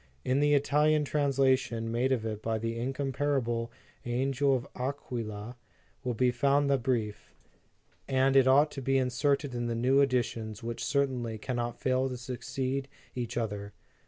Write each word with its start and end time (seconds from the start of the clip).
In 0.25 0.39
the 0.39 0.55
Italian 0.55 1.05
translation 1.05 1.91
made 1.91 2.11
of 2.11 2.25
it 2.25 2.41
by 2.41 2.57
the 2.57 2.75
incomparable 2.75 3.71
Angel 4.03 4.55
of 4.55 4.67
Aquila, 4.75 5.57
will 6.03 6.15
be 6.15 6.31
found 6.31 6.71
the 6.71 6.79
Brief, 6.79 7.35
and 8.07 8.33
2O 8.33 8.33
Preface 8.33 8.33
to 8.33 8.33
the 8.33 8.33
Second 8.33 8.35
Edition. 8.35 8.39
it 8.39 8.51
ought 8.51 8.71
to 8.71 8.81
be 8.81 8.97
inserted 8.97 9.53
in 9.53 9.67
the 9.67 9.75
new 9.75 10.01
editions 10.01 10.63
which 10.63 10.83
certainly 10.83 11.37
cannot 11.37 11.79
fail 11.79 12.09
to 12.09 12.17
succeed 12.17 12.87
each 13.13 13.37
other. 13.37 13.73